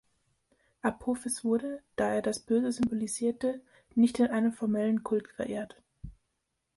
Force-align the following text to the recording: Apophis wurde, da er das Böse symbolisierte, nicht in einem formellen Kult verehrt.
Apophis 0.81 1.43
wurde, 1.45 1.83
da 1.95 2.11
er 2.15 2.21
das 2.23 2.39
Böse 2.39 2.71
symbolisierte, 2.71 3.61
nicht 3.93 4.17
in 4.17 4.29
einem 4.29 4.51
formellen 4.51 5.03
Kult 5.03 5.27
verehrt. 5.27 5.79